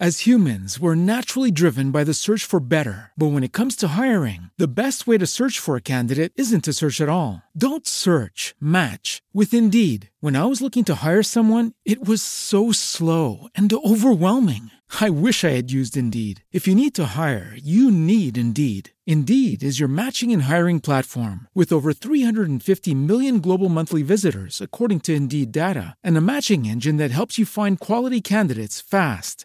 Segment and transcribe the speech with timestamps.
[0.00, 3.10] As humans, we're naturally driven by the search for better.
[3.18, 6.62] But when it comes to hiring, the best way to search for a candidate isn't
[6.66, 7.42] to search at all.
[7.50, 10.10] Don't search, match with Indeed.
[10.20, 14.70] When I was looking to hire someone, it was so slow and overwhelming.
[15.00, 16.44] I wish I had used Indeed.
[16.52, 18.90] If you need to hire, you need Indeed.
[19.04, 25.00] Indeed is your matching and hiring platform with over 350 million global monthly visitors, according
[25.00, 29.44] to Indeed data, and a matching engine that helps you find quality candidates fast.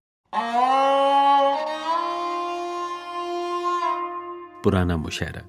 [4.63, 5.41] پرانا مشاعرہ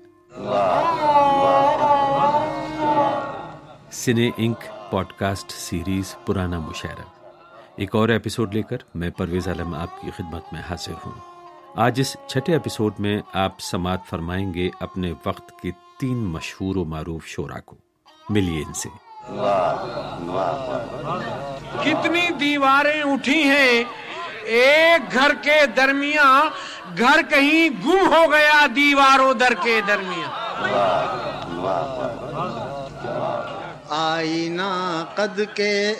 [3.93, 4.59] سنے انک
[4.91, 7.03] pod cost series پرانا مشاعرہ
[7.77, 11.13] ایک اور episode لے کر میں پرویز عالم آپ کی خدمت میں حاضر ہوں۔
[11.77, 16.85] آج اس چھٹے ایپیسوڈ میں آپ سماعت فرمائیں گے اپنے وقت کے تین مشہور و
[16.85, 17.77] معروف شعرا کو۔
[18.31, 18.89] ملیے ان سے۔
[21.83, 23.85] کتنی دیواریں اٹھی ہیں۔
[24.45, 26.49] ایک گھر کے درمیان
[26.99, 30.31] گھر کہیں گم ہو گیا، دیواروں در کے درمیان
[33.89, 35.95] آئینہ قد کے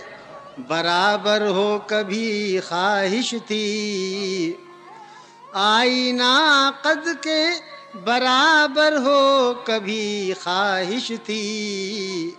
[0.69, 4.53] برابر ہو کبھی خواہش تھی۔
[5.53, 7.47] آئینہ قد کے
[8.05, 12.31] برابر ہو کبھی خواہش تھی۔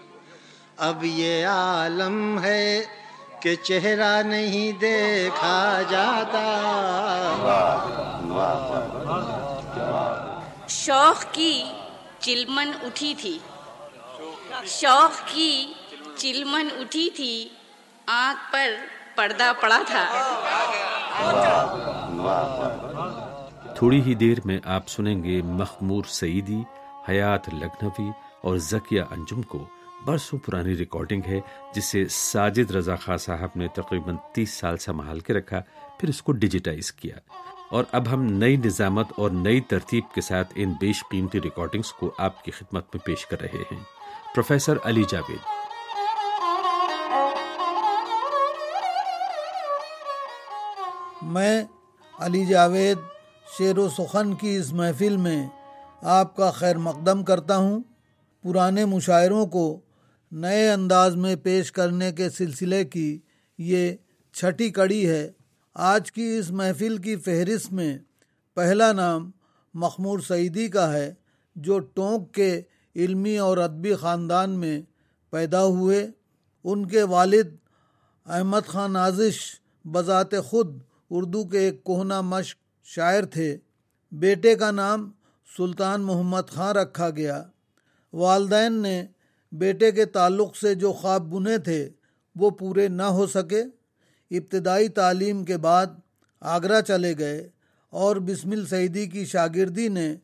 [0.77, 2.83] اب یہ عالم ہے
[3.43, 6.43] کہ چہرہ نہیں دیکھا جاتا۔
[10.67, 11.63] شوق کی
[12.19, 13.39] چلمن اٹھی تھی۔
[14.65, 15.73] شوق کی
[16.17, 17.49] چلمن اٹھی تھی۔
[18.07, 18.69] آنکھ پر
[19.15, 20.03] پردہ پڑا تھا۔
[23.75, 26.61] تھوڑی ہی دیر میں آپ سنیں گے مخمور سعیدی
[27.09, 28.09] حیات لکھنوی
[28.41, 29.65] اور زکیہ انجم کو
[30.05, 31.39] برسوں پرانی ریکارڈنگ ہے
[31.75, 35.61] جسے ساجد رضا خان صاحب نے تقریباً تیس سال سنبھال کے رکھا،
[35.99, 37.15] پھر اس کو ڈیجیٹائز کیا۔
[37.71, 42.11] اور اب ہم نئی نظامت اور نئی ترتیب کے ساتھ ان بیش قیمتی ریکارڈنگز کو
[42.17, 43.83] آپ کی خدمت میں پیش کر رہے ہیں۔
[44.35, 45.39] پروفیسر علی جاوید۔
[51.21, 51.63] میں
[52.19, 52.97] علی جاوید
[53.57, 55.47] شیر و سخن کی اس محفل میں
[56.01, 57.79] آپ کا خیر مقدم کرتا ہوں۔
[58.43, 59.79] پرانے مشاعروں کو
[60.35, 63.19] نئے انداز میں پیش کرنے کے سلسلے کی
[63.57, 63.95] یہ
[64.33, 65.31] چھٹی کڑی ہے۔
[65.73, 67.97] آج کی اس محفل کی فہرست میں
[68.53, 69.31] پہلا نام
[69.73, 71.13] مخمور سعیدی کا ہے،
[71.55, 72.61] جو ٹونک کے
[72.95, 74.81] علمی اور ادبی خاندان میں
[75.31, 76.11] پیدا ہوئے۔
[76.63, 77.55] ان کے والد
[78.25, 79.39] احمد خان نازش
[79.85, 80.79] بذات خود
[81.09, 83.57] اردو کے ایک کوہنا مشق شاعر تھے۔
[84.11, 85.11] بیٹے کا نام
[85.57, 87.43] سلطان محمد خان رکھا گیا۔
[88.13, 89.05] والدین نے
[89.53, 91.89] بیٹے کے تعلق سے جو خواب بنے تھے،
[92.35, 93.63] وہ پورے نہ ہو سکے۔
[94.31, 95.85] ابتدائی تعلیم کے بعد
[96.41, 97.49] آگرہ چلے گئے
[97.89, 100.15] اور بسم السعیدی کی شاگردی نے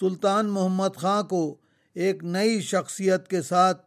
[0.00, 1.56] سلطان محمد خاں کو
[1.94, 3.86] ایک نئی شخصیت کے ساتھ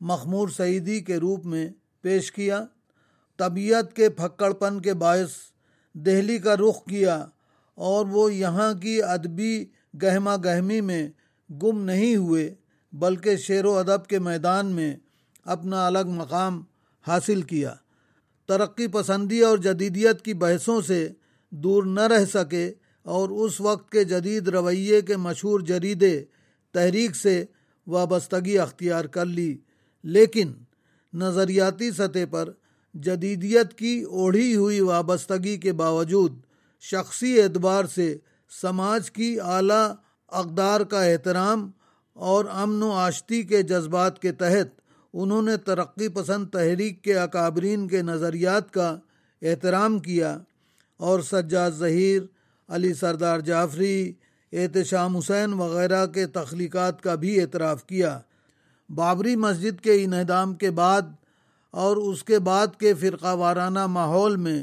[0.00, 2.64] مخمور سعیدی کے روپ میں پیش کیا۔
[3.36, 5.30] طبیعت کے پھکڑ پن کے باعث
[5.94, 7.26] دہلی کا رخ کیا
[7.74, 9.64] اور وہ یہاں کی ادبی
[10.02, 11.08] گہما گہمی میں
[11.50, 12.54] گم نہیں ہوئے۔
[12.94, 14.96] بلکہ شعر و ادب کے میدان میں
[15.44, 16.62] اپنا الگ مقام
[17.06, 17.74] حاصل کیا۔
[18.48, 21.08] ترقی پسندی اور جدیدیت کی بحثوں سے
[21.50, 22.72] دور نہ رہ سکے
[23.02, 26.24] اور اس وقت کے جدید رویے کے مشہور جریدے
[26.72, 27.44] تحریک سے
[27.86, 29.58] وابستگی اختیار کر لی۔
[30.02, 30.52] لیکن
[31.12, 32.50] نظریاتی سطح پر
[32.94, 36.40] جدیدیت کی اوڑھی ہوئی وابستگی کے باوجود
[36.80, 38.16] شخصی اعتبار سے
[38.62, 39.92] سماج کی اعلیٰ
[40.28, 41.70] اقدار کا احترام
[42.14, 44.80] اور امن و آشتی کے جذبات کے تحت
[45.12, 48.96] انہوں نے ترقی پسند تحریک کے اکابرین کے نظریات کا
[49.42, 50.38] احترام کیا
[50.96, 52.22] اور سجاد ظہیر،
[52.68, 54.12] علی سردار جعفری،
[54.52, 58.20] احتشام حسین وغیرہ کے تخلیقات کا بھی اعتراف کیا۔
[58.88, 61.02] بابری مسجد کے انہدام کے بعد
[61.70, 64.62] اور اس کے بعد کے فرقہ وارانہ ماحول میں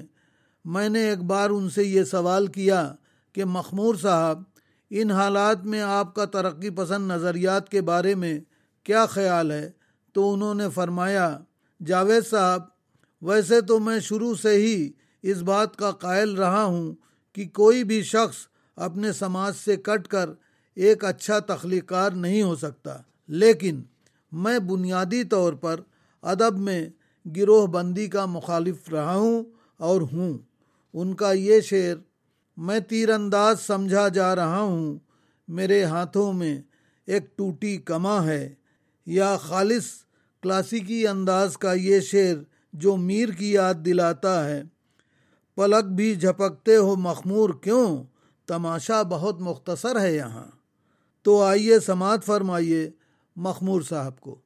[0.65, 2.93] میں نے ایک بار ان سے یہ سوال کیا
[3.33, 4.43] کہ مخمور صاحب
[4.93, 8.39] ان حالات میں آپ کا ترقی پسند نظریات کے بارے میں
[8.83, 9.71] کیا خیال ہے؟
[10.13, 11.39] تو انہوں نے فرمایا،
[11.85, 12.61] جاوید صاحب،
[13.21, 14.91] ویسے تو میں شروع سے ہی
[15.21, 16.95] اس بات کا قائل رہا ہوں
[17.33, 18.37] کہ کوئی بھی شخص
[18.75, 20.29] اپنے سماج سے کٹ کر
[20.75, 22.97] ایک اچھا تخلیقار نہیں ہو سکتا۔
[23.27, 23.81] لیکن
[24.31, 25.79] میں بنیادی طور پر
[26.21, 26.89] ادب میں
[27.37, 29.43] گروہ بندی کا مخالف رہا ہوں
[29.77, 30.37] اور ہوں۔
[30.93, 31.95] ان کا یہ شعر
[32.61, 34.99] میں تیر انداز سمجھا جا رہا ہوں۔
[35.47, 36.61] میرے ہاتھوں میں
[37.07, 38.53] ایک ٹوٹی کما ہے۔
[39.05, 39.83] یا خالص
[40.41, 42.35] کلاسیکی انداز کا یہ شعر
[42.73, 44.63] جو میر کی یاد دلاتا ہے۔
[45.55, 48.03] پلک بھی جھپکتے ہو مخمور کیوں؟
[48.47, 50.51] تماشا بہت مختصر ہے یہاں۔
[51.21, 52.89] تو آئیے سماعت فرمائیے
[53.35, 54.39] مخمور صاحب کو۔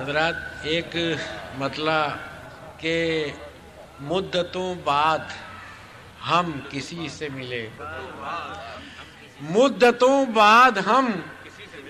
[0.00, 0.96] حضرات، ایک
[1.58, 2.10] مطلب
[2.80, 3.26] کہ
[4.00, 5.18] مدتوں بعد
[6.30, 7.68] ہم کسی سے ملے۔
[9.40, 11.10] مدتوں بعد ہم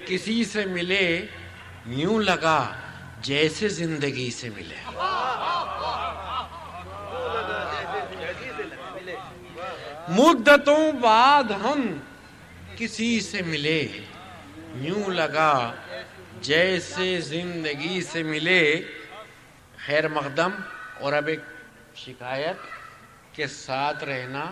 [0.06, 1.26] کسی سے ملے۔
[1.87, 2.72] یوں لگا
[3.20, 4.75] جیسے زندگی سے ملے۔
[10.08, 11.99] مدتوں بعد ہم
[12.76, 13.88] کسی سے ملے۔
[14.75, 15.72] یوں لگا
[16.40, 18.82] جیسے زندگی سے ملے۔
[19.87, 20.50] خیر مقدم
[21.00, 21.40] اور اب ایک
[21.96, 22.56] شکایت
[23.36, 24.44] کے ساتھ رہنا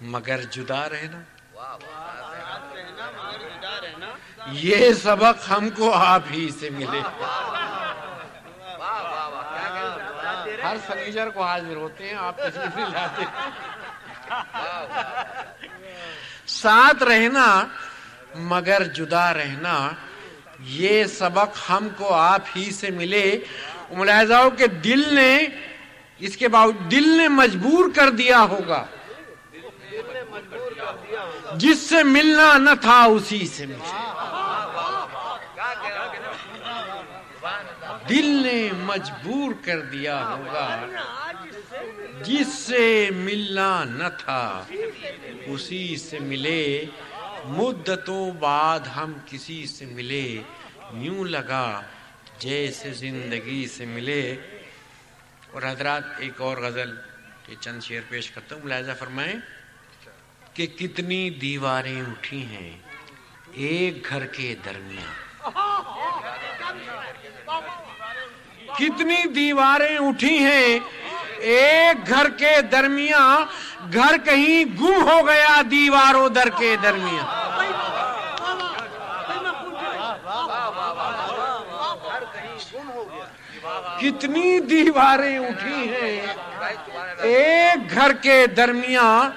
[0.00, 1.20] مگر جدا رہنا۔
[4.46, 7.00] یہ سبق ہم کو آپ ہی سے ملے۔
[10.62, 13.22] ہر سنیچر کو حاضر ہوتے ہیں، آپ تشریف لاتے۔
[16.46, 17.66] ساتھ رہنا
[18.34, 19.90] مگر جدا رہنا،
[20.60, 23.40] یہ سبق ہم کو آپ ہی سے ملے۔
[23.90, 25.46] ملاحظہ ہو کہ دل نے
[26.20, 28.86] اس کے باوجود دل نے مجبور کر دیا ہوگا۔
[31.54, 33.96] جس سے ملنا نہ تھا اسی سے ملے۔
[38.08, 40.86] دل نے مجبور کر دیا ہوگا۔
[42.24, 44.64] جس سے ملنا نہ تھا
[45.46, 46.84] اسی سے ملے۔
[47.44, 50.42] مدتوں بعد ہم کسی سے ملے۔
[50.94, 51.82] یوں لگا
[52.38, 54.36] جیسے زندگی سے ملے۔
[55.52, 56.94] اور حضرات، ایک اور غزل
[57.46, 59.34] کے چند شعر پیش کرتا ہوں، ملاحظہ فرمائیں
[60.54, 62.70] کہ کتنی دیواریں اٹھی ہیں
[63.52, 65.18] ایک گھر کے درمیان۔
[68.78, 70.78] کتنی دیواریں اٹھی ہیں
[71.38, 73.44] ایک گھر کے درمیان،
[73.92, 77.39] گھر کہیں گم ہو گیا دیواروں در کے درمیان۔
[84.00, 86.26] کتنی دیواریں اٹھی ہیں۔
[87.18, 89.30] ایک گھر کے درمیان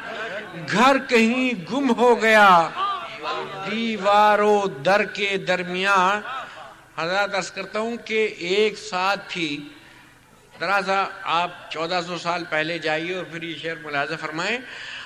[0.72, 2.70] گھر کہیں گم ہو گیا۔
[3.72, 6.22] دیواروں در کے درمیان۔
[6.98, 9.68] حضرات ارز کرتا ہوں کہ ایک ساتھ تھی۔
[10.60, 14.60] ذرا سا آپ چودہ سو سال پہلے جائیے اور پھر یہ شعر ملاحظہ فرمائیں۔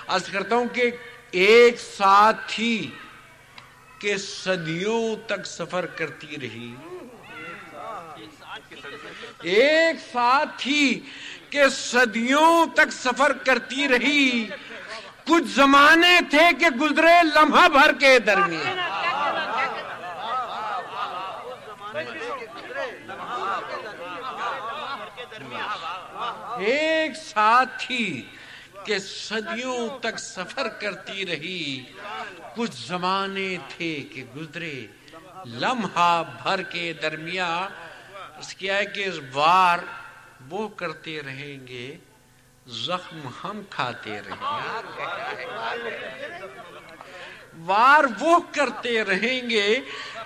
[0.07, 0.91] عرض کرتا ہوں کہ
[1.31, 2.91] ایک ساتھ تھی
[3.99, 6.75] کہ صدیوں تک سفر کرتی رہی۔
[9.41, 10.99] ایک ساتھ تھی
[11.49, 14.47] کہ صدیوں تک سفر کرتی رہی۔
[15.27, 18.79] کچھ زمانے تھے کہ گزرے لمحہ بھر کے درمیان۔
[26.59, 28.21] ایک ساتھ تھی
[28.83, 31.83] کہ صدیوں تک سفر کرتی رہی۔
[32.55, 34.87] کچھ زمانے تھے کہ گزرے
[35.45, 37.87] لمحہ بھر کے درمیان۔
[38.39, 39.79] اس کیا ہے کہ وار
[40.49, 41.97] وہ کرتے رہیں گے،
[42.67, 44.87] زخم ہم کھاتے رہیں گے۔
[47.65, 49.79] وار وہ کرتے رہیں گے،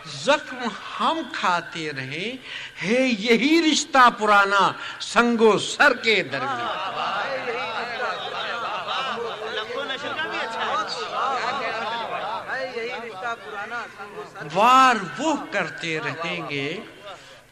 [0.05, 0.57] زخم
[0.99, 2.37] ہم کھاتے رہیں۔
[2.83, 6.77] ہے یہی رشتہ پرانا سنگو سر کے درمیان۔
[14.53, 16.77] وار وہ کرتے رہیں گے۔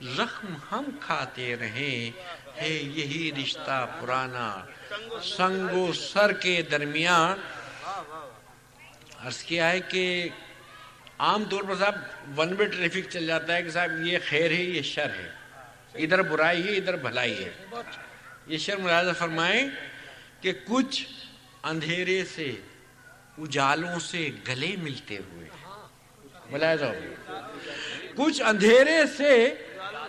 [0.01, 2.11] زخم ہم کھاتے رہیں
[2.61, 4.65] ہے یہی رشتہ پرانا۔
[5.23, 7.39] سنگو سر کے درمیان
[9.19, 10.29] عرض کیا ہے کہ
[11.19, 11.95] عام طور پر صاحب
[12.39, 15.29] ون وے ٹریفک چل جاتا ہے کہ صاحب یہ خیر ہے، یہ شر ہے۔
[15.93, 17.51] ادھر برائی ہے، ادھر بھلائی ہے۔
[18.47, 19.69] یہ شر ملاحظہ فرمائیں
[20.41, 21.07] کہ کچھ
[21.63, 22.51] اندھیرے سے،
[23.37, 25.49] اجالوں سے گلے ملتے ہوئے۔
[26.51, 26.85] ملاحظہ
[28.15, 29.53] کچھ اندھیرے سے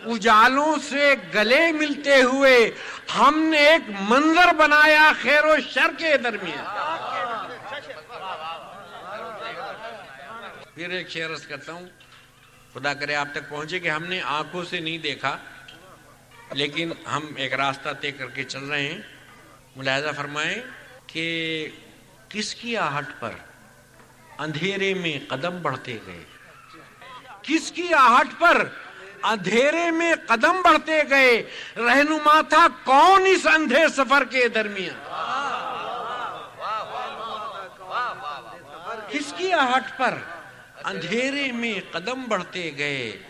[0.06, 2.70] اجالوں سے گلے ملتے ہوئے
[3.18, 6.64] ہم نے ایک منظر بنایا خیر و شر کے درمیان۔
[10.74, 11.88] پھر ایک شعر کرتا ہوں۔
[12.74, 15.36] خدا کرے آپ تک پہنچے کہ ہم نے آنکھوں سے نہیں دیکھا،
[16.52, 19.00] لیکن ہم ایک راستہ طے کر کے چل رہے ہیں۔
[19.76, 20.62] ملاحظہ فرمائیں
[21.06, 21.68] کہ
[22.28, 23.32] کس کی آہٹ پر
[24.38, 26.24] اندھیرے میں قدم بڑھتے گئے؟
[27.42, 28.68] کس کی آہٹ پر
[29.24, 31.42] اندھیرے میں قدم بڑھتے گئے۔
[31.76, 34.98] رہنما تھا کون اس اندھے سفر کے درمیان؟
[39.08, 40.14] کس کی آہٹ پر
[40.84, 43.22] اندھیرے میں قدم بڑھتے گئے؟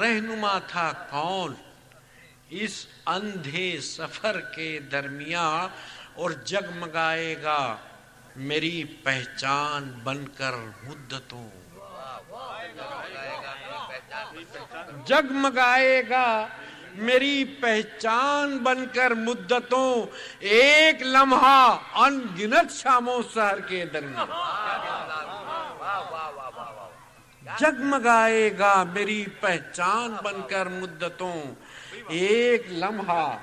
[0.00, 1.54] رہنما تھا کون
[2.50, 5.68] اس اندھے سفر کے درمیان
[6.14, 7.76] اور جگمگائے گا
[8.36, 11.48] میری پہچان بن کر مدتوں؟
[15.06, 16.46] جگمگائے گا،
[16.94, 20.06] میری پہچان بن کر مدتوں
[20.40, 24.26] ایک لمحہ ان گنت شاموں سہر کے درمیان۔
[27.58, 31.42] جگمگائے گا، میری پہچان بن کر مدتوں
[32.08, 33.36] ایک لمحہ۔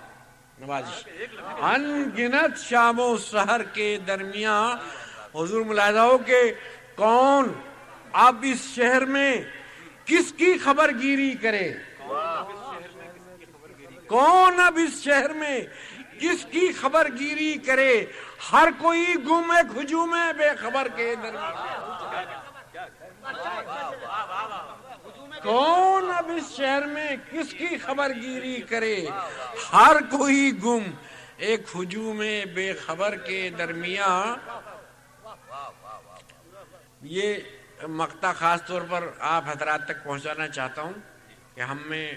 [1.62, 4.78] ان گنت شام و سہر کے درمیان۔
[5.36, 6.52] حضور ملاحظہ ہو کہ
[6.96, 7.54] کون
[8.14, 9.42] اب اس شہر میں
[10.08, 11.74] کس کی خبر گیری کرے؟
[14.08, 15.60] کون اب اس شہر میں
[16.20, 18.06] کس کی خبر گیری کرے؟
[18.52, 21.56] ہر کوئی گم ایک ہجوم ہے بے خبر کے درمیان۔
[25.44, 29.06] کون اب اس شہر میں کس کی خبر گیری کرے؟
[29.74, 30.92] ہر کوئی گم
[31.38, 32.22] ایک ہجوم
[32.54, 34.38] بے خبر کے درمیان۔
[37.02, 37.36] یہ
[37.84, 40.94] مقطع خاص طور پر آپ حضرات تک پہنچانا چاہتا ہوں
[41.56, 42.12] کہ ہم میں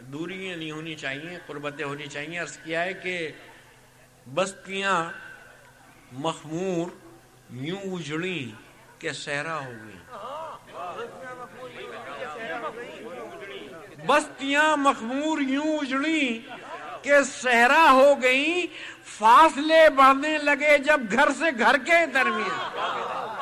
[0.00, 3.32] دوریاں نہیں ہونی چاہیے، قربتیں ہونی چاہیے۔ عرض کیا ہے کہ
[4.34, 5.04] بستیاں
[6.12, 6.90] مخمور
[7.50, 8.50] یوں اجڑی
[8.98, 9.98] کہ سہرا ہو گئی
[14.06, 16.38] بستیاں مخمور یوں اجڑی
[17.02, 18.66] کہ سہرا ہو گئی
[19.04, 23.37] فاصلے بڑھنے لگے جب گھر سے گھر کے درمیان۔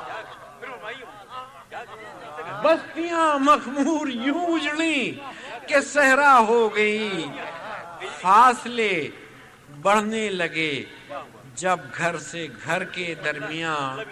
[2.67, 5.01] بستیاں مخمور یوں اجڑی
[5.69, 7.27] کہ سہرا ہو گئی۔
[8.21, 9.09] فاصلے
[9.83, 10.73] بڑھنے لگے
[11.55, 14.03] جب گھر سے گھر کے درمیان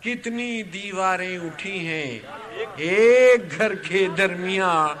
[0.00, 2.18] کتنی دیواریں اٹھی ہیں۔
[2.76, 4.96] ایک گھر کے درمیان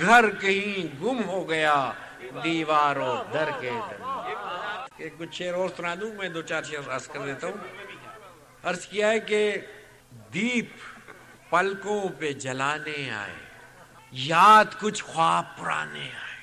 [0.00, 1.92] گھر کہیں گم ہو گیا
[2.44, 7.06] دیوار اور در کے درمیان۔ کچھ شیر اور سنا دوں، میں دو چار شیر عرض
[7.08, 7.60] کر دیتا ہوں۔
[8.64, 9.40] عرض کیا ہے کہ
[10.34, 10.93] دیپ
[11.54, 13.34] پلکوں پہ جلانے آئے،
[14.12, 16.36] یاد کچھ خواب پرانے آئے۔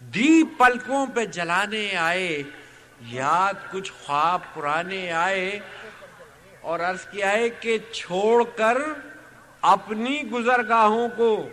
[0.00, 2.42] دیپ پلکوں پہ جلانے آئے،
[3.00, 5.58] یاد کچھ خواب پرانے آئے۔
[6.60, 8.76] اور عرض کیا ہے کہ چھوڑ کر
[9.60, 11.48] اپنی گزرگاہوں کو،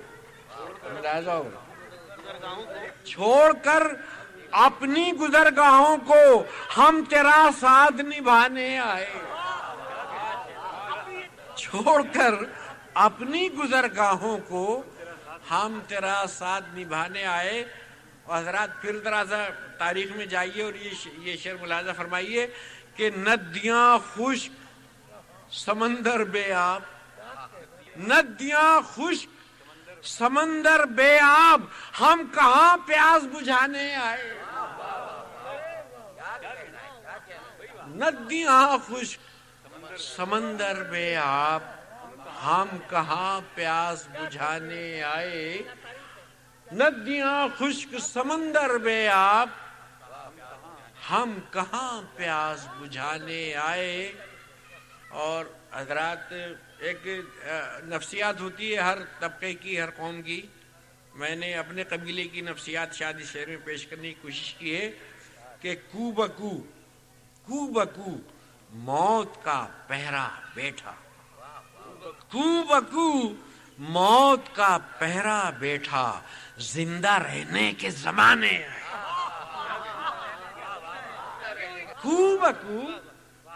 [3.05, 3.83] چھوڑ کر
[4.51, 6.43] اپنی گزرگاہوں کو
[6.77, 9.09] ہم تیرا ساتھ نبھانے آئے۔
[11.61, 12.33] چھوڑ کر
[12.93, 14.83] اپنی گزرگاہوں کو
[15.51, 17.63] ہم تیرا ساتھ نبھانے آئے۔
[18.23, 20.73] اور حضرات پھر ذرا سا تاریخ میں جائیے اور
[21.17, 22.47] یہ شعر ملاحظہ فرمائیے
[22.95, 24.51] کہ ندیاں خشک
[25.53, 26.81] سمندر بے آب۔
[27.99, 29.29] ندیاں خشک
[30.05, 31.61] سمندر بے آب۔
[31.99, 34.33] ہم کہاں پیاس بجھانے آئے؟
[37.87, 39.30] ندیاں خشک
[39.97, 41.63] سمندر بے آب
[42.43, 45.61] ہم کہاں پیاس بجھانے آئے؟
[46.73, 49.49] ندیاں خشک سمندر بے آب
[51.09, 54.11] ہم کہاں پیاس بجھانے آئے؟
[55.09, 56.33] اور حضرات،
[56.77, 57.07] ایک
[57.83, 60.41] نفسیات ہوتی ہے ہر طبقے کی، ہر قوم کی۔
[61.13, 64.91] میں نے اپنے قبیلے کی نفسیات شادی شہر میں پیش کرنے کی کوشش کی ہے
[65.61, 66.57] کہ کو بکو
[67.47, 68.15] کو بکو
[68.71, 70.91] موت کا پہرا بیٹھا۔
[72.29, 73.33] کو بکو
[73.79, 76.21] موت کا پہرا بیٹھا
[76.57, 78.67] زندہ رہنے کے زمانے۔
[82.01, 82.81] کو بکو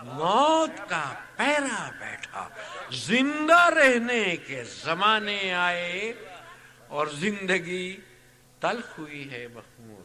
[0.04, 2.48] موت کا پیرا بیٹھا
[2.92, 6.14] زندہ رہنے کے زمانے آئے
[6.88, 7.98] اور زندگی
[8.60, 10.04] تلخ ہوئی ہے مخمور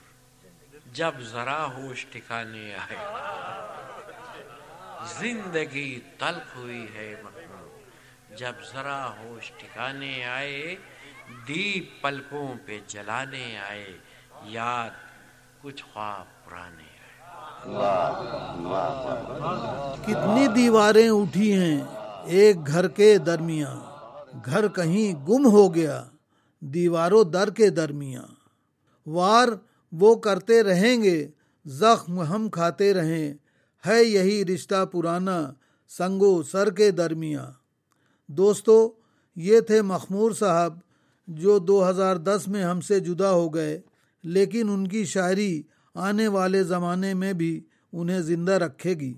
[0.93, 2.97] جب ذرا ہوش ٹھکانے آئے۔
[5.09, 10.77] زندگی تلخ ہوئی ہے مخمور۔ جب ذرا ہوش ٹھکانے آئے،
[11.49, 13.97] دیپ پلکوں پہ جلانے آئے،
[14.45, 14.91] یاد
[15.63, 16.99] کچھ خواب پرانے آئے۔
[20.07, 21.81] کتنی دیواریں اٹھی ہیں
[22.25, 23.79] ایک گھر کے درمیان
[24.45, 26.05] گھر کہیں گم ہو گیا،
[26.61, 28.35] دیواروں در کے درمیان
[29.07, 29.49] وار
[29.93, 31.29] وہ کرتے رہیں گے،
[31.65, 33.35] زخم ہم کھاتے رہیں۔
[33.87, 35.53] ہے یہی رشتہ پرانا
[35.89, 37.47] سنگو سر کے درمیاں۔
[38.27, 38.93] دوستو،
[39.37, 40.79] یہ تھے مخمور صاحب
[41.29, 43.81] جو دو ہزار دس میں ہم سے جدا ہو گئے،
[44.23, 45.63] لیکن ان کی شاعری
[45.95, 47.61] آنے والے زمانے میں بھی
[47.93, 49.15] انہیں زندہ رکھے گی۔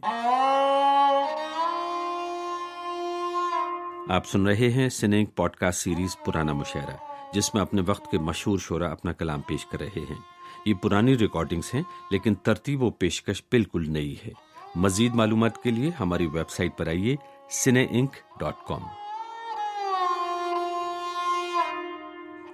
[4.09, 6.97] آپ سن رہے ہیں سنیک پوڈ کاسٹ سیریز پرانا مشاعرہ،
[7.35, 10.19] جس میں اپنے وقت کے مشہور شعرا اپنا کلام پیش کر رہے ہیں۔
[10.66, 15.91] یہ پرانی ریکارڈنگز ہیں، لیکن ترتیب و پیشکش بالکل نئی ہے۔ مزید معلومات کے لیے
[16.00, 17.17] ہماری ویب سائٹ پر آئیے
[17.64, 18.81] سنے انک ڈاٹ کام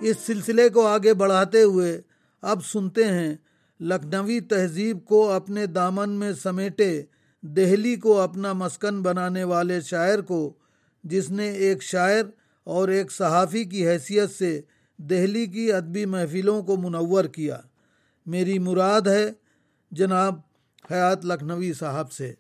[0.01, 2.01] اس سلسلے کو آگے بڑھاتے ہوئے
[2.43, 3.35] اب سنتے ہیں،
[3.81, 7.03] لکھنوی تہذیب کو اپنے دامن میں سمیٹے
[7.43, 10.53] دہلی کو اپنا مسکن بنانے والے شاعر کو،
[11.05, 12.23] جس نے ایک شاعر
[12.65, 14.61] اور ایک صحافی کی حیثیت سے
[14.97, 17.61] دہلی کی ادبی محفلوں کو منور کیا۔
[18.27, 19.33] میری مراد ہے
[19.91, 20.48] جناب
[20.91, 22.35] حیات لکھنوی صاحب سے۔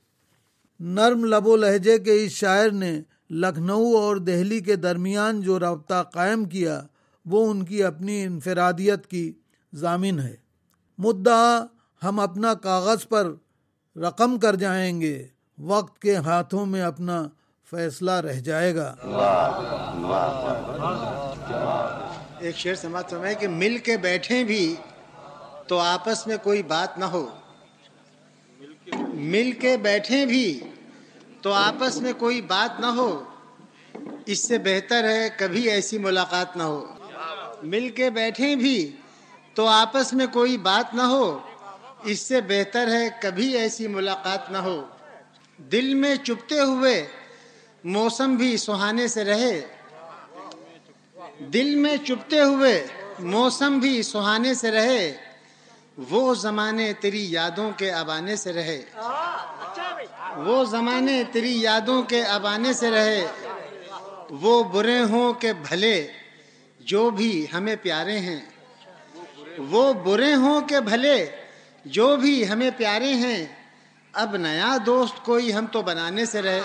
[0.80, 3.00] نرم لب و لہجے کے اس شاعر نے
[3.30, 6.82] لکھنؤ اور دہلی کے درمیان جو رابطہ قائم کیا،
[7.26, 9.32] وہ ان کی اپنی انفرادیت کی
[9.72, 10.36] ضامن ہے۔
[10.98, 11.64] مدعا،
[12.02, 13.34] ہم اپنا کاغذ پر
[13.96, 15.26] رقم کر جائیں گے،
[15.58, 17.28] وقت کے ہاتھوں میں اپنا
[17.70, 18.94] فیصلہ رہ جائے گا۔
[22.38, 24.76] ایک شعر سماعت فرمائے کہ مل کے بیٹھے بھی
[25.66, 27.26] تو آپس میں کوئی بات نہ ہو۔
[29.18, 30.60] مل کے بیٹھے بھی
[31.42, 33.24] تو آپس میں کوئی بات نہ ہو،
[34.26, 36.86] اس سے بہتر ہے کبھی ایسی ملاقات نہ ہو۔
[37.62, 38.96] مل کے بیٹھے بھی
[39.54, 41.38] تو آپس میں کوئی بات نہ ہو،
[42.04, 44.84] اس سے بہتر ہے کبھی ایسی ملاقات نہ ہو۔
[45.56, 47.06] دل میں چپتے ہوئے
[47.84, 49.66] موسم بھی سہانے سے رہے۔
[51.38, 52.86] دل میں چپتے ہوئے
[53.18, 55.27] موسم بھی سہانے سے رہے۔
[55.98, 58.82] وہ زمانے تیری یادوں کے اب آنے سے رہے۔
[60.36, 63.26] وہ زمانے تیری یادوں کے اب آنے سے رہے۔
[64.30, 66.12] وہ برے ہوں کہ بھلے،
[66.80, 68.40] جو بھی ہمیں پیارے ہیں۔
[69.58, 71.30] وہ برے ہوں کہ بھلے،
[71.84, 73.46] جو بھی ہمیں پیارے ہیں۔
[74.12, 76.60] اب نیا دوست کوئی ہم تو بنانے سے رہے۔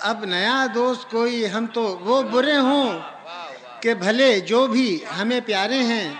[0.00, 3.11] اب نیا دوست کوئی ہم تو، وہ برے ہوں۔
[3.82, 6.14] کہ بھلے جو بھی ہمیں پیارے ہیں،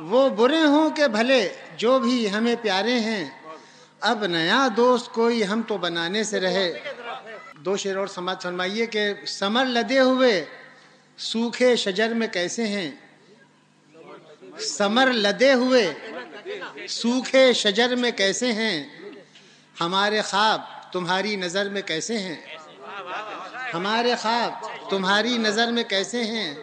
[0.00, 3.24] وہ برے ہوں کہ بھلے جو بھی ہمیں پیارے ہیں۔
[4.00, 6.72] اب نیا دوست کوئی ہم تو بنانے سے رہے۔
[7.56, 10.44] دو شیر اور سماج فرمائیے کہ سمر لدے ہوئے،
[11.18, 12.90] سوکھے شجر میں کیسے ہیں؟
[14.60, 15.94] سمر لدے ہوئے،
[16.88, 18.88] سوکھے شجر میں کیسے ہیں؟
[19.80, 22.36] ہمارے خواب تمہاری نظر میں کیسے ہیں؟
[23.74, 26.54] ہمارے خواب تمہاری نظر میں کیسے ہیں؟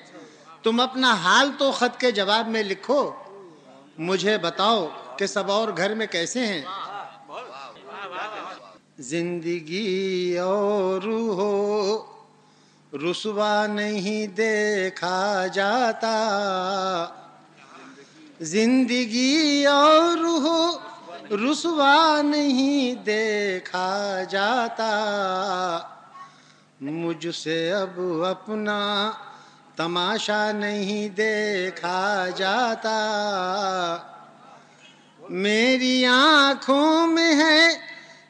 [0.64, 3.12] تم اپنا حال تو خط کے جواب میں لکھو۔
[3.98, 6.62] مجھے بتاؤ کہ سب اور گھر میں کیسے ہیں؟
[9.00, 12.06] زندگی اور ہو
[12.94, 16.16] رسوا نہیں دیکھا جاتا۔
[18.42, 20.78] زندگی اور ہو
[21.32, 24.92] رسوا نہیں دیکھا جاتا۔
[26.92, 29.12] مجھ سے اب اپنا
[29.76, 32.98] تماشا نہیں دیکھا جاتا۔
[35.30, 37.70] میری آنکھوں میں ہے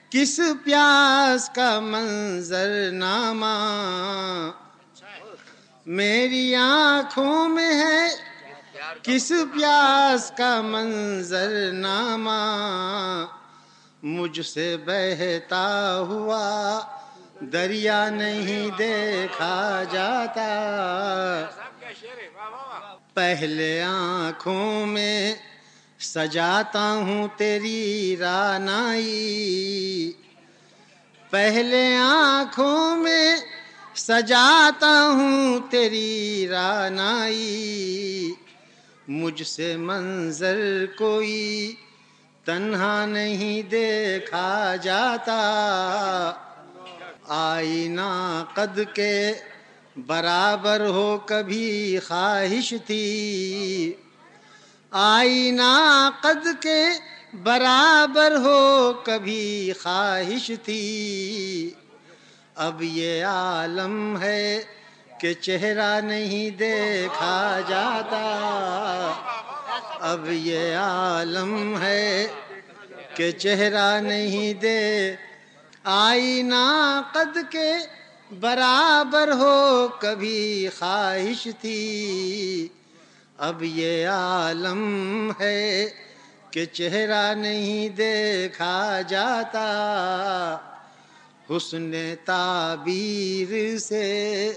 [0.10, 3.56] کس پیاس کا منظر نامہ
[5.86, 8.10] میری آنکھوں میں ہے
[9.04, 12.40] کس پیاس کا منظر نامہ
[14.04, 16.80] مجھ سے بہتا ہوا
[17.42, 21.46] دریا نہیں دیکھا جاتا۔
[23.14, 25.36] پہلے آنکھوں میں
[26.00, 30.12] سجاتا ہوں تیری رانائی۔
[31.30, 33.36] پہلے آنکھوں میں
[33.96, 38.34] سجاتا ہوں تیری رانائی۔
[39.08, 41.76] مجھ سے منظر کوئی
[42.46, 45.42] تنہا نہیں دیکھا جاتا۔
[47.28, 49.34] آئینہ قد کے
[50.08, 53.94] برابر ہو کبھی خواہش تھی۔
[54.92, 56.84] آئینہ قد کے
[57.44, 61.72] برابر ہو کبھی خواہش تھی۔
[62.56, 64.64] اب یہ عالم ہے
[65.20, 68.24] کہ چہرہ نہیں دیکھا جاتا۔
[70.00, 72.28] اب یہ عالم ہے
[73.16, 75.16] کہ چہرہ نہیں دے
[75.88, 77.74] آئینہ قد کے
[78.40, 82.68] برابر ہو، کبھی خواہش تھی۔
[83.38, 85.90] اب یہ عالم ہے
[86.52, 89.66] کہ چہرہ نہیں دیکھا جاتا۔
[91.50, 91.92] حسن
[92.26, 94.54] تعبیر سے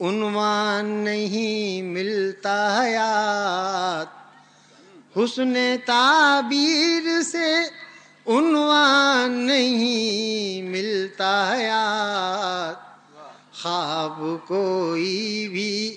[0.00, 4.06] عنوان نہیں ملتا حیات۔
[5.18, 5.54] حسن
[5.86, 7.54] تعبیر سے
[8.28, 12.88] عنوان نہیں ملتا حیات
[13.62, 15.96] خواب کوئی بھی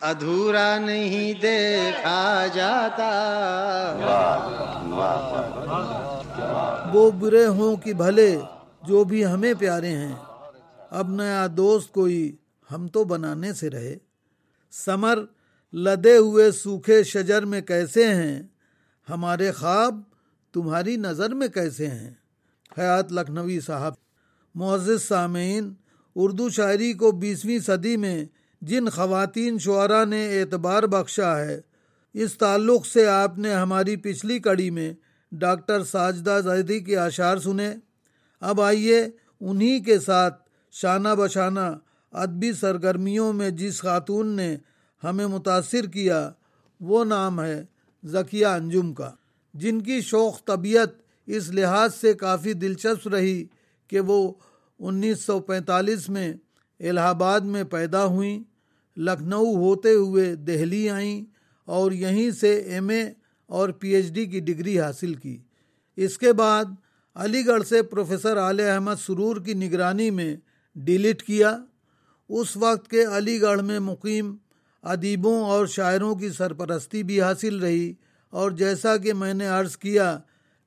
[0.00, 3.12] ادھورا نہیں دیکھا جاتا۔
[6.94, 8.40] وہ برے ہوں کہ بھلے
[8.82, 10.14] جو بھی ہمیں پیارے ہیں۔
[10.90, 12.36] اب نیا دوست کوئی
[12.72, 13.96] ہم تو بنانے سے رہے۔
[14.72, 15.18] سمر
[15.72, 18.42] لدے ہوئے سوکھے شجر میں کیسے ہیں؟
[19.10, 20.00] ہمارے خواب
[20.58, 22.10] تمہاری نظر میں کیسے ہیں؟
[22.78, 23.92] حیات لکھنوی صاحب،
[24.54, 25.74] معزز سامعین،
[26.16, 28.24] اردو شاعری کو بیسویں صدی میں
[28.62, 31.60] جن خواتین شعرا نے اعتبار بخشا ہے،
[32.14, 34.94] اس تعلق سے آپ نے ہماری پچھلی کڑی میں
[35.32, 37.74] ڈاکٹر ساجدہ زیدی کے اشعار سنے۔
[38.40, 39.08] اب آئیے
[39.40, 40.42] انہی کے ساتھ
[40.72, 41.68] شانہ بشانہ
[42.12, 44.56] ادبی سرگرمیوں میں جس خاتون نے
[45.04, 46.30] ہمیں متاثر کیا،
[46.80, 47.64] وہ نام ہے
[48.04, 49.10] ذکیہ انجم کا۔
[49.54, 50.88] جن کی شوق طبیعت
[51.26, 53.44] اس لحاظ سے کافی دلچسپ رہی
[53.88, 54.32] کہ وہ
[54.78, 56.32] انیس سو پینتالیس میں
[56.80, 58.40] الہ آباد میں پیدا ہوئیں،
[58.96, 61.24] لکھنؤ ہوتے ہوئے دہلی آئیں
[61.64, 63.02] اور یہیں سے ایم اے
[63.46, 65.38] اور پی ایچ ڈی کی ڈگری حاصل کی۔
[65.96, 66.64] اس کے بعد
[67.14, 70.36] علی گڑھ سے پروفیسر عالیہ احمد سرور کی نگرانی میں
[70.74, 71.56] ڈیلیٹ کیا۔
[72.28, 74.36] اس وقت کے علی گڑھ میں مقیم
[74.82, 77.92] ادیبوں اور شاعروں کی سرپرستی بھی حاصل رہی۔
[78.30, 80.18] اور جیسا کہ میں نے عرض کیا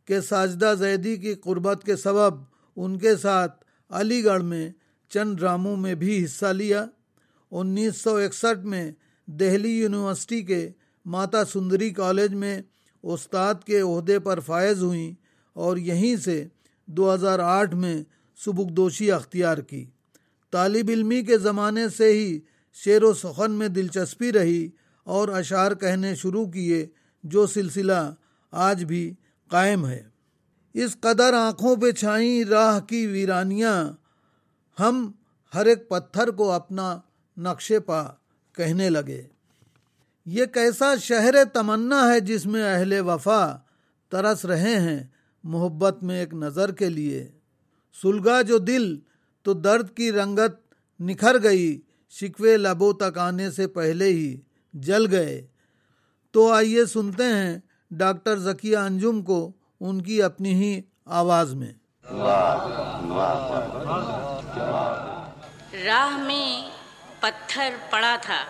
[0.06, 2.34] کہ ساجدہ زیدی کی قربت کے سبب
[2.76, 4.72] ان کے ساتھ علی گڑھ میں
[5.10, 6.86] چند ڈراموں میں بھی حصہ لیا۔
[7.52, 8.92] انیس سو اکسٹھ میں
[9.28, 10.70] دہلی یونیورسٹی کے
[11.06, 12.62] ماتا سندری کالج میں
[13.04, 15.14] استاد کے عہدے پر فائز ہوئیں
[15.54, 16.48] اور یہیں سے
[16.86, 18.04] دو ہزار آٹھ میں
[18.46, 19.86] سبکدوشی اختیار کی۔
[20.52, 22.40] طالب علمی کے زمانے سے ہی
[22.74, 24.70] شعر و سخن میں دلچسپی رہی
[25.04, 26.88] اور اشعار کہنے شروع کیے
[27.24, 28.14] جو سلسلہ
[28.52, 29.14] آج بھی
[29.48, 30.04] قائم ہے۔
[30.74, 33.92] اس قدر آنکھوں پہ چھائیں راہ کی ویرانیاں،
[34.80, 35.12] ہم
[35.54, 37.00] ہر ایک پتھر کو اپنا
[37.38, 38.04] نقشے پا
[38.56, 39.22] کہنے لگے۔
[40.26, 43.58] یہ کیسا شہر تمنا ہے جس میں اہل وفا
[44.10, 45.04] ترس رہے ہیں
[45.44, 47.32] محبت میں ایک نظر کے لیے۔
[48.02, 49.00] سلگا جو دل
[49.44, 54.40] تو درد کی رنگت نکھر گئی، شکوے لبوں تک آنے سے پہلے ہی
[54.74, 55.48] جل گئے۔
[56.32, 57.60] تو آئیے سنتے ہیں
[57.92, 61.74] ڈاکٹر ذکیہ انجم کو ان کی اپنی ہی آواز میں۔
[65.86, 66.70] راہ میں
[67.20, 68.46] پتھر پڑا تھا۔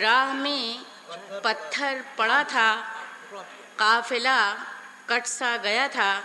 [0.00, 0.84] راہ میں
[1.42, 2.76] پتھر پڑا تھا۔
[3.76, 4.54] قافلہ
[5.06, 6.20] کٹ سا گیا تھا۔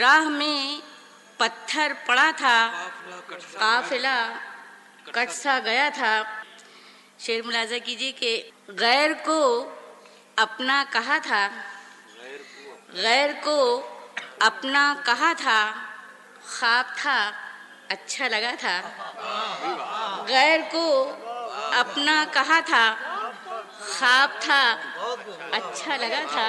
[0.00, 0.80] راہ میں
[1.36, 2.70] پتھر پڑا تھا۔
[3.58, 4.32] قافلہ
[5.12, 6.22] کٹ سا گیا تھا۔
[7.18, 8.30] شیر ملازہ کیجیے کہ
[8.80, 9.40] غیر کو
[10.36, 11.48] اپنا کہا تھا،
[12.92, 13.58] غیر کو
[14.38, 15.60] اپنا کہا تھا،
[16.48, 17.18] خواب تھا
[17.88, 18.76] اچھا لگا تھا۔
[20.28, 20.86] غیر کو
[21.72, 22.84] اپنا کہا تھا،
[23.80, 24.60] خواب تھا
[25.52, 26.46] اچھا لگا تھا۔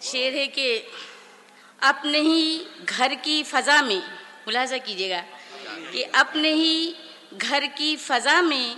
[0.00, 0.68] شیر ہے کہ
[1.80, 4.00] اپنے ہی گھر کی فضا میں،
[4.46, 5.22] ملاحظہ کیجیے گا
[5.92, 6.92] کہ اپنے ہی
[7.40, 8.74] گھر کی فضا میں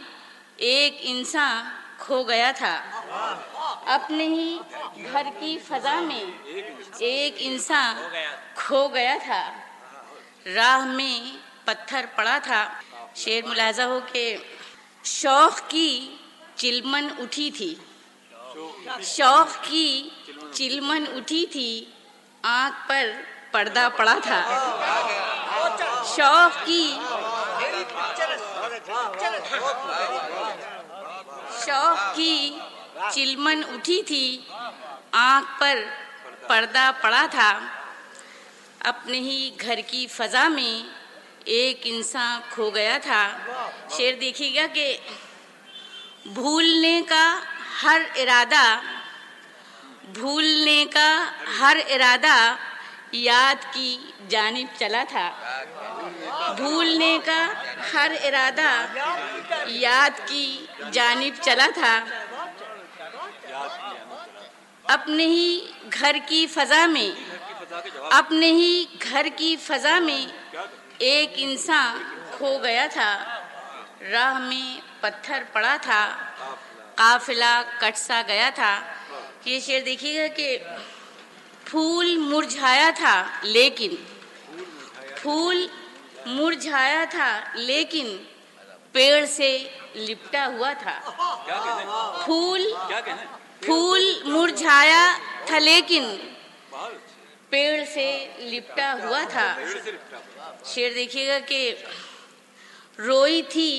[0.57, 1.65] ایک انسان
[1.99, 2.75] کھو گیا تھا۔
[3.87, 4.59] اپنے ہی
[5.13, 6.25] گھر کی فضا میں
[6.99, 7.97] ایک انسان
[8.55, 9.53] کھو گیا تھا۔
[10.55, 12.81] راہ میں پتھر پڑا تھا۔
[13.15, 14.37] شیر ملاحظہ ہو کہ
[15.05, 16.17] شوق کی
[16.55, 17.75] چلمن اٹھی تھی۔
[19.03, 20.09] شوق کی
[20.53, 21.85] چلمن اٹھی تھی۔
[22.43, 23.07] آنکھ پر
[23.51, 24.41] پردہ پڑا تھا۔
[26.17, 26.99] شوق کی
[31.65, 32.59] شوق کی
[33.15, 34.27] چلمن اٹھی تھی،
[35.13, 35.79] آنکھ پر
[36.47, 37.51] پردہ پڑا تھا۔
[38.91, 40.75] اپنے ہی گھر کی فضا میں
[41.45, 43.23] ایک انسان کھو گیا تھا۔
[43.97, 44.87] شیر دیکھیے گا کہ
[46.27, 47.25] بھولنے کا
[47.83, 48.65] ہر ارادہ،
[50.13, 51.11] بھولنے کا
[51.61, 52.37] ہر ارادہ
[53.17, 53.99] یاد کی
[54.29, 55.33] جانب چلا تھا۔
[56.57, 57.47] بھولنے کا
[57.93, 58.87] ہر ارادہ
[59.67, 62.05] یاد کی جانب چلا تھا۔
[64.85, 65.61] اپنے ہی
[66.01, 67.35] گھر کی فضا میں،
[68.11, 70.27] اپنے ہی گھر کی فضا میں
[70.99, 73.41] ایک انسان کھو گیا تھا۔
[74.11, 76.17] راہ میں پتھر پڑا تھا۔
[76.95, 78.81] قافلہ کٹ سا گیا تھا۔
[79.45, 80.59] یہ شعر دیکھیے گا کہ
[81.67, 83.95] پھول مرجھایا تھا لیکن
[85.17, 85.67] پھول
[86.27, 88.17] مرجھایا تھا لیکن
[88.93, 89.51] پیڑ سے
[89.95, 90.99] لپٹا ہوا تھا۔
[92.25, 92.67] پھول
[93.61, 95.05] پھول مرجھایا
[95.47, 96.05] تھا لیکن
[97.51, 98.07] پیڑ سے
[98.39, 99.47] لپٹا ہوا تھا۔
[100.65, 101.61] شیر دیکھیے گا کہ
[102.99, 103.71] روئی تھی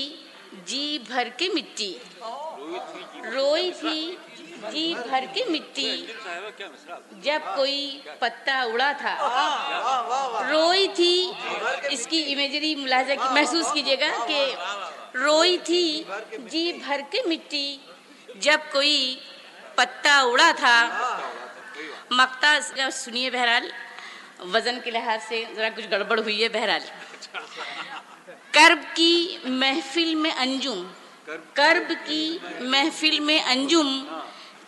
[0.65, 1.93] جی بھر کے مٹی۔
[3.34, 4.15] روئی تھی
[4.72, 6.06] جی بھر کے مٹی۔
[7.12, 9.13] جب کوئی پتا اڑا تھا،
[10.52, 11.32] روئی تھی،
[11.89, 14.56] اس کی امیجری ملاحظہ محسوس کیجیے گا کہ
[15.17, 16.04] روئی تھی۔
[16.52, 17.78] جی بھر کے مٹی۔
[18.36, 19.20] جب کوئی
[19.76, 20.76] پتا اڑا تھا
[22.12, 22.58] مکتا
[22.93, 23.70] سنیے بہرحال،
[24.54, 26.82] وزن کے لحاظ سے ذرا کچھ گڑبڑ ہوئی ہے بہرحال۔
[28.52, 30.84] کرب کی محفل میں انجم۔
[31.54, 33.88] کرب کی محفل میں انجم۔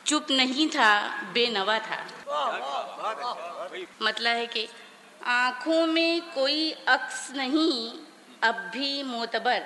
[0.10, 0.91] چپ نہیں تھا
[1.34, 1.98] بے نوا تھا
[4.00, 4.65] مطلب ہے کہ
[5.34, 7.98] آنکھوں میں کوئی عکس نہیں
[8.41, 9.60] اب بھی معتبر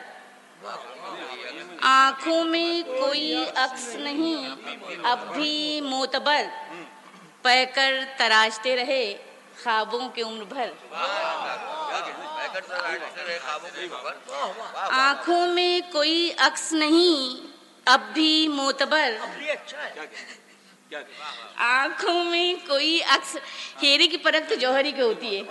[1.82, 4.50] آنکھوں میں کوئی عکس نہیں
[5.04, 6.44] اب بھی معتبر
[7.42, 9.04] پہ کر تراشتے رہے
[9.64, 10.70] خوابوں کے عمر بھر
[15.00, 17.53] آنکھوں میں کوئی عکس نہیں
[17.86, 19.12] اب بھی معتبر۔
[21.56, 23.38] آنکھوں میں کوئی عکس
[23.84, 25.42] ہیرے کی پرت تو جوہری کی ہوتی ہے۔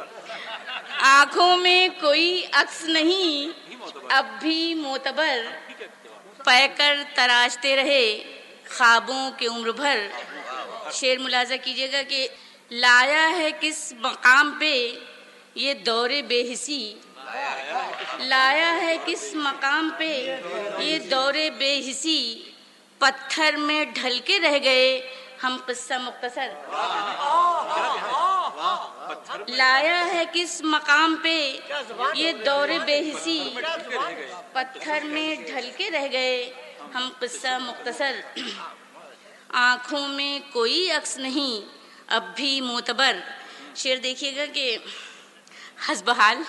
[0.99, 3.61] آنکھوں میں کوئی عکس نہیں
[4.09, 5.38] اب بھی معتبر۔
[6.45, 8.25] پہ کر تراشتے رہے
[8.77, 10.09] خوابوں کے عمر بھر۔
[10.92, 12.29] شیر ملازہ کیجیے گا کہ
[12.71, 14.95] لایا ہے کس مقام پہ
[15.55, 16.95] یہ دور بے حسی۔
[18.18, 20.37] لایا ہے کس مقام پہ؟
[20.79, 22.51] یہ دور بے حسی
[22.98, 26.48] پتھر میں ڈھل کے رہ گئے ہم قصہ مختصر۔
[29.48, 31.57] لایا ہے کس مقام پہ؟
[32.14, 33.55] یہ دور بے حسی
[34.53, 36.53] پتھر میں ڈھل کے رہ گئے
[36.94, 38.20] ہم قصہ مختصر۔
[39.48, 41.70] آنکھوں میں کوئی عکس نہیں،
[42.07, 43.16] اب بھی معتبر۔
[43.77, 44.79] شیر دیکھیے گا کہ
[45.88, 46.42] حسب حال۔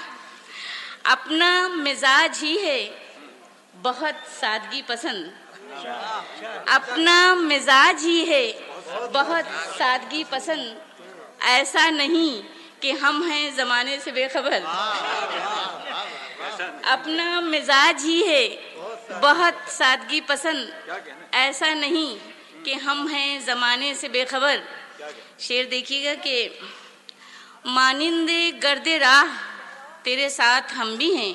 [1.04, 2.90] اپنا مزاج ہی ہے۔
[3.82, 5.26] بہت سادگی پسند۔
[6.66, 8.54] اپنا مزاج ہی ہے۔
[9.14, 10.80] بہت سادگی پسند۔
[11.40, 12.48] ایسا نہیں
[12.82, 14.60] کہ ہم ہیں زمانے سے بے خبر۔
[16.84, 18.74] اپنا مزاج ہی ہے۔
[19.22, 20.70] بہت سادگی پسند۔
[21.32, 22.30] ایسا نہیں
[22.66, 24.58] کہ ہم ہیں زمانے سے بے خبر۔
[25.40, 26.50] شیر دیکھیے گا کہ
[27.66, 28.30] مانند
[28.64, 29.53] گرد راہ۔
[30.04, 31.34] تیرے ساتھ ہم بھی ہیں۔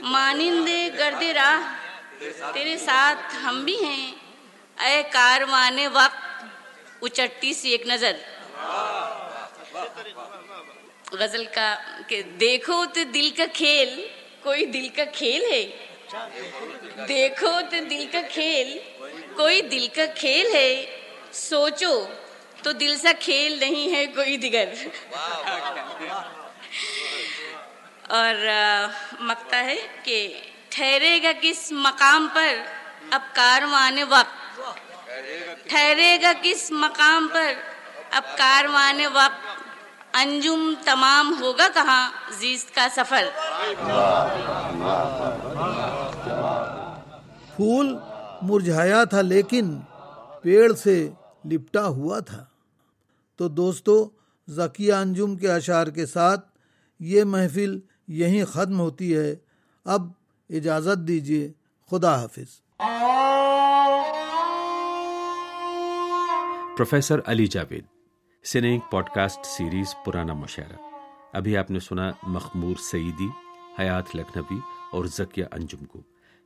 [0.00, 1.60] مانند گرد راہ،
[2.54, 4.12] تیرے ساتھ ہم بھی ہیں۔
[4.80, 6.44] اے کاروان وقت،
[7.02, 8.16] اچٹی سی ایک نظر۔
[11.12, 14.06] غزل کا کہ دیکھو تو دل کا کھیل،
[14.42, 15.86] کوئی دل کا کھیل ہے۔
[17.08, 18.78] دیکھو تو دل کا کھیل،
[19.36, 21.00] کوئی دل کا کھیل ہے۔
[21.32, 21.94] سوچو
[22.62, 24.68] تو دل سا کھیل نہیں ہے کوئی دیگر۔
[28.08, 28.34] اور
[29.20, 32.48] مکتا ہے کہ ٹھہرے گا کس مقام پر
[33.10, 34.60] اب کاروان وقت؟
[35.68, 37.52] ٹھہرے گا کس مقام پر
[38.10, 43.28] اب کاروان وقت؟ انجم تمام ہوگا کہاں زیست کا سفر؟
[47.56, 47.96] پھول
[48.42, 49.78] مرجھایا تھا لیکن
[50.42, 51.10] پیڑ سے
[51.44, 52.44] لپٹا ہوا تھا۔
[53.36, 54.10] تو دوستو،
[54.50, 56.46] ذکیہ انجم کے اشعار کے ساتھ
[57.00, 59.34] یہ محفل یہیں ختم ہوتی ہے۔
[59.84, 60.08] اب
[60.50, 61.52] اجازت دیجیے
[61.90, 62.60] خدا حافظ۔
[66.76, 67.84] پروفیسر علی جاوید
[68.44, 70.76] سنیک پوڈ کاسٹ سیریز پرانا مشاعرہ۔
[71.32, 73.28] ابھی آپ نے سنا مخمور سعیدی،
[73.78, 74.58] حیات لکھنوی
[74.92, 76.00] اور ذکیہ انجم کو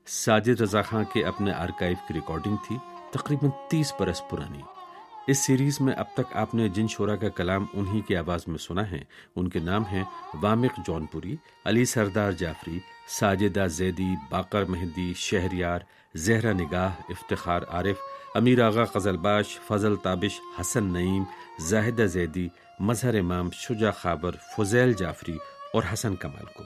[0.07, 2.77] ساجد رضا خان کے اپنے آرکائیو کی ریکارڈنگ تھی،
[3.11, 4.80] تقریباً تیس برس پرانی۔
[5.29, 8.59] اس سیریز میں اب تک آپ نے جن شعرا کا کلام انہی کی آواز میں
[8.59, 9.03] سنا ہے،
[9.37, 10.05] ان کے نام ہیں
[10.43, 12.79] وامق جون پوری، علی سردار جعفری،
[13.09, 15.81] ساجدہ زیدی، باقر مہندی شہریار
[16.15, 18.01] زہرا نگاہ، افتخار عارف،
[18.35, 21.23] امیر آغا قزل باش، فضل تابش، حسن نعیم،
[21.61, 22.49] زاہدہ زیدی،
[22.81, 25.37] مظہر امام شجا خابر، فضیل جعفری
[25.73, 26.65] اور حسن کمال کو۔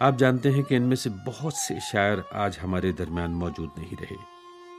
[0.00, 4.00] آپ جانتے ہیں کہ ان میں سے بہت سے شاعر آج ہمارے درمیان موجود نہیں
[4.00, 4.16] رہے،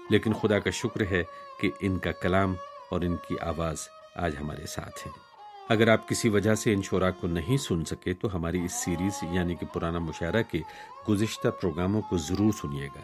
[0.09, 1.23] لیکن خدا کا شکر ہے
[1.61, 2.53] کہ ان کا کلام
[2.91, 3.77] اور ان کی آواز
[4.15, 5.29] آج ہمارے ساتھ ہیں
[5.69, 9.23] اگر آپ کسی وجہ سے ان شعرا کو نہیں سن سکے تو ہماری اس سیریز
[9.31, 10.59] یعنی کہ پرانا مشاعرہ کے
[11.09, 13.01] گزشتہ پروگراموں کو ضرور سنیے گا۔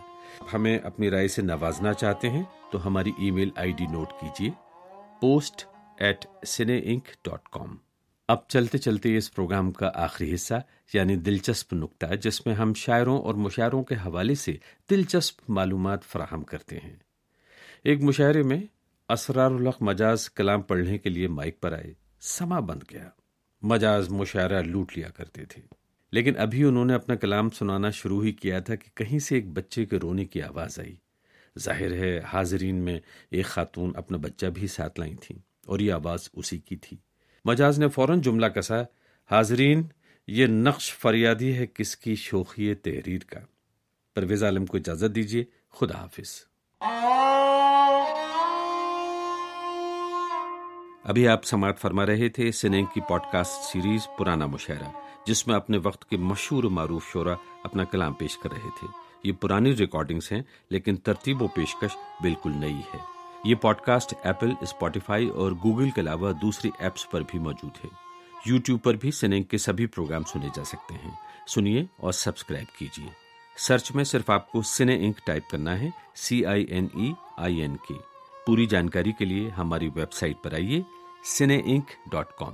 [0.54, 4.50] ہمیں اپنی رائے سے نوازنا چاہتے ہیں تو ہماری email I D note کیجیے۔
[5.22, 5.66] پوسٹ
[5.98, 7.76] ایٹ سنے انک ڈاٹ کام۔
[8.28, 10.54] اب چلتے چلتے اس پروگرام کا آخری حصہ
[10.94, 14.58] یعنی دلچسپ نقطہ جس میں ہم شاعروں اور مشاعروں کے حوالے سے
[14.90, 16.96] دلچسپ معلومات فراہم کرتے ہیں۔
[17.84, 18.62] ایک مشاعرے میں
[19.10, 23.10] اسرار الحق مجاز کلام پڑھنے کے لیے مائک پر آئے، سما بند گیا۔
[23.62, 25.62] مجاز مشاعرہ لوٹ لیا کرتے تھے۔
[26.12, 29.48] لیکن ابھی انہوں نے اپنا کلام سنانا شروع ہی کیا تھا کہ کہیں سے ایک
[29.48, 30.96] بچے کے رونے کی آواز آئی۔
[31.60, 33.00] ظاہر ہے، حاضرین میں
[33.32, 36.98] ایک خاتون اپنا بچہ بھی ساتھ لائی تھیں اور یہ آواز اسی کی تھی۔
[37.46, 38.82] مجاز نے فوراً جملہ کسا،
[39.32, 39.84] حاضرین،
[40.28, 43.40] یہ نقش فریادی ہے کس کی شوخی تحریر کا۔
[44.16, 46.42] پرویز عالم کو اجازت دیجیے خدا حافظ۔
[51.06, 54.90] ابھی آپ سماعت فرما رہے تھے سنینگ کی پوڈ کاسٹ سیریز پرانا مشاعرہ،
[55.26, 58.88] جس میں اپنے وقت کے مشہور و معروف شعرا اپنا کلام پیش کر رہے تھے۔
[59.24, 62.98] یہ پرانی ریکارڈنگز ہیں، لیکن ترتیب و پیشکش بالکل نئی ہے۔
[63.46, 67.90] یہ پوڈ کاسٹ ایپل، اسپوٹیفائی اور گوگل کے علاوہ دوسری ایپس پر بھی موجود ہے۔
[68.46, 71.12] یوٹیوب پر بھی سننگ کے سبھی پروگرام سنے جا سکتے ہیں۔
[71.48, 73.10] سنیے اور سبسکرائب کیجیے۔
[73.58, 77.62] سرچ میں صرف آپ کو سنے انک ٹائپ کرنا ہے سی آئی این ای آئی
[77.62, 78.15] این کے
[78.48, 80.82] پوری جانکاری کے لیے ہماری ویب سائٹ پر آئیے
[81.38, 82.54] سنے انک dot com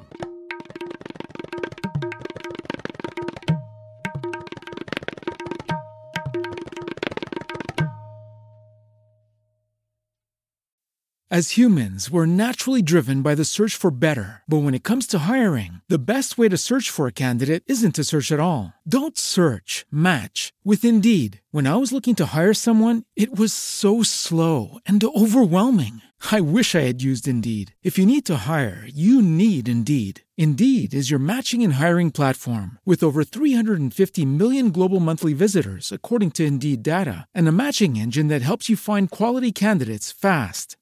[11.41, 14.43] As humans, we're naturally driven by the search for better.
[14.47, 17.95] But when it comes to hiring, the best way to search for a candidate isn't
[17.95, 18.73] to search at all.
[18.88, 21.41] Don't search, match with Indeed.
[21.49, 26.01] When I was looking to hire someone, it was so slow and overwhelming.
[26.32, 27.75] I wish I had used Indeed.
[27.82, 30.21] If you need to hire, you need Indeed.
[30.38, 36.32] Indeed is your matching and hiring platform with over 350 million global monthly visitors, according
[36.32, 40.75] to Indeed data, and a matching engine that helps you find quality candidates fast.